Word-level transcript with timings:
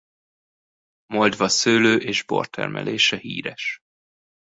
Moldva 1.13 1.47
szőlő- 1.47 1.97
és 2.01 2.23
bortermelése 2.23 3.17
híres. 3.17 3.79